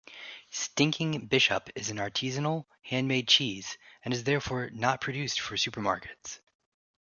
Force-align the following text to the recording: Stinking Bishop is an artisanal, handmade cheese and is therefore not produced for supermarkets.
Stinking 0.49 1.27
Bishop 1.27 1.69
is 1.75 1.91
an 1.91 1.97
artisanal, 1.99 2.65
handmade 2.81 3.27
cheese 3.27 3.77
and 4.03 4.11
is 4.15 4.23
therefore 4.23 4.71
not 4.71 4.99
produced 4.99 5.39
for 5.39 5.55
supermarkets. 5.57 6.39